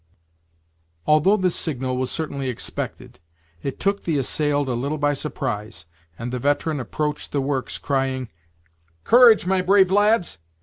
[1.05, 3.19] Although this signal was certainly expected,
[3.61, 5.85] it took the assailed a little by surprise,
[6.17, 8.29] and the veteran approached the works, crying,
[9.03, 10.39] "Courage, my brave lads!